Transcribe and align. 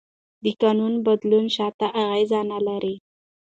د 0.43 0.45
قانون 0.61 0.93
بدلون 1.05 1.45
شاته 1.55 1.87
اغېز 2.03 2.31
نه 2.51 2.59
لري. 2.67 2.95